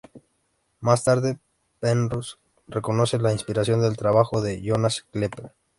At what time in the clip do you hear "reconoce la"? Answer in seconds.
2.67-3.33